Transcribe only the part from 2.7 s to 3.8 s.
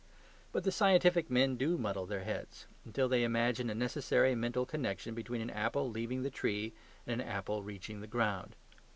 until they imagine a